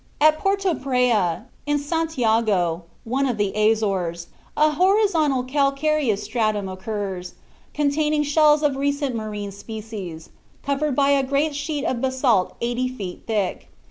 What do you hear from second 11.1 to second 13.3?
a great sheet of basalt eighty feet